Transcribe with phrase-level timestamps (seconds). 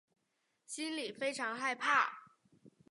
[0.65, 2.11] 心里非常害怕